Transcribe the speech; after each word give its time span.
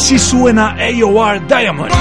Así 0.00 0.18
suena 0.18 0.74
AOR 0.80 1.46
Diamond. 1.46 1.92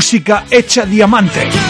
Música 0.00 0.46
hecha 0.50 0.86
diamante. 0.86 1.69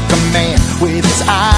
Like 0.00 0.12
a 0.12 0.32
man 0.32 0.58
with 0.80 1.04
his 1.04 1.22
eye 1.26 1.57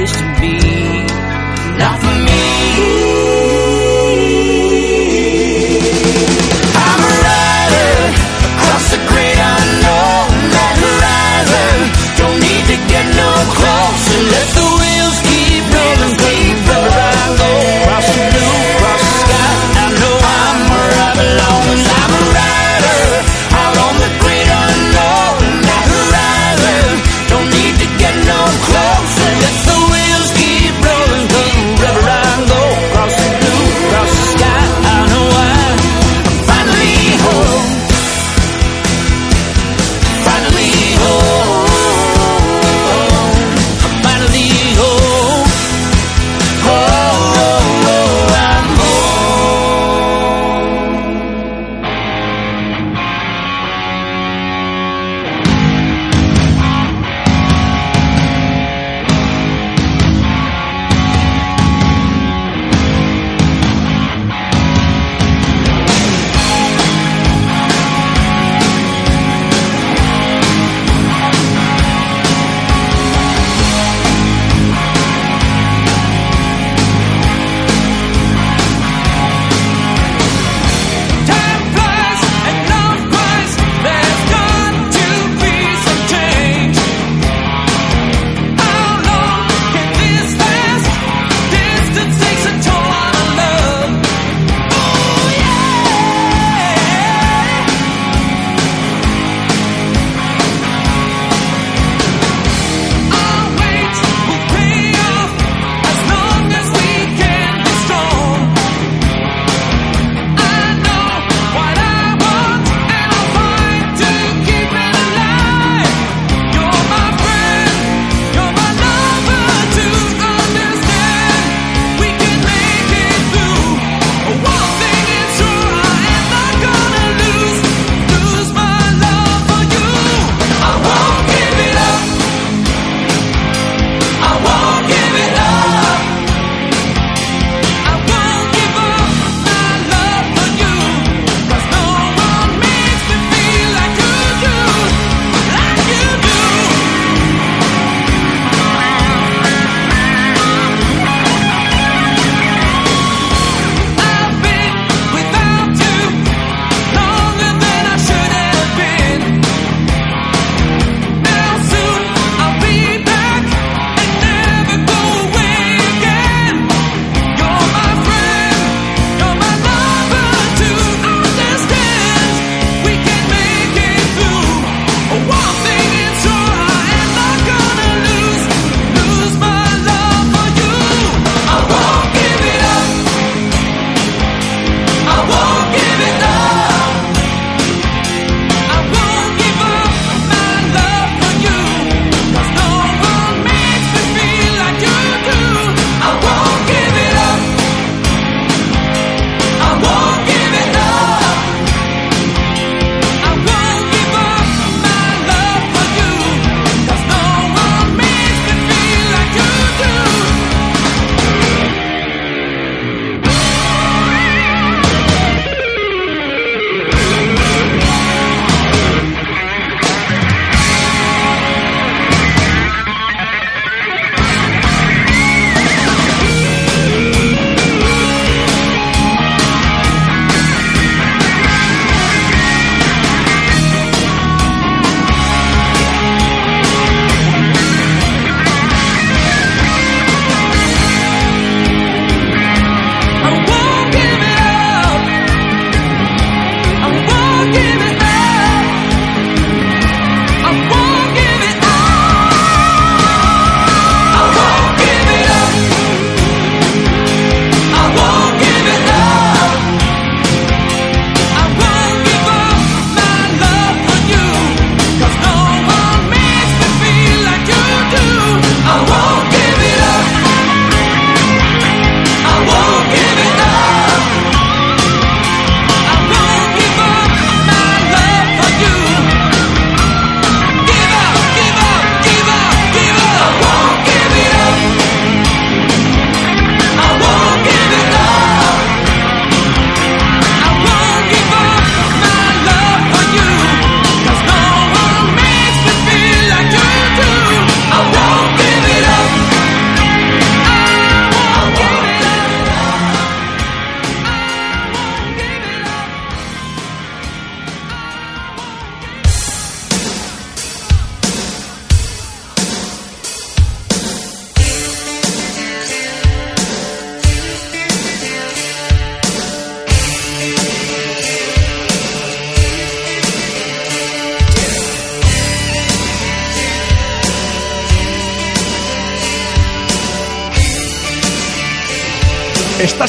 place 0.00 0.12
to 0.16 0.40
be. 0.40 0.79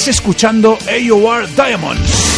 Escuchando 0.07 0.77
AOR 0.87 1.47
Diamonds. 1.55 2.31